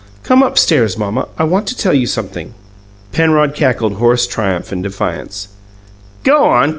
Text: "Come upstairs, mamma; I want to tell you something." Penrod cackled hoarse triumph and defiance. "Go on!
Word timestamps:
"Come 0.23 0.41
upstairs, 0.41 0.97
mamma; 0.97 1.27
I 1.37 1.43
want 1.43 1.67
to 1.67 1.77
tell 1.77 1.93
you 1.93 2.07
something." 2.07 2.55
Penrod 3.11 3.53
cackled 3.53 3.97
hoarse 3.97 4.25
triumph 4.25 4.71
and 4.71 4.81
defiance. 4.81 5.49
"Go 6.23 6.45
on! 6.49 6.69